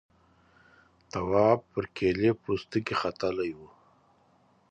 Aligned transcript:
تواب 1.11 1.59
پر 1.71 1.83
کيلې 1.95 2.31
پوستکي 2.41 2.95
ختلی 3.01 3.51
و. 3.57 3.59